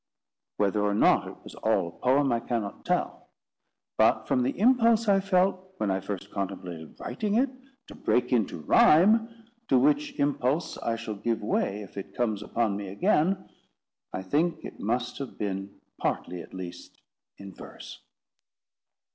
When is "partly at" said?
15.99-16.51